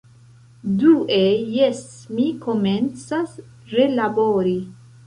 Due... 0.83 1.17
jes, 1.59 1.83
mi 2.17 2.27
komencas 2.47 3.39
relabori 3.79 4.61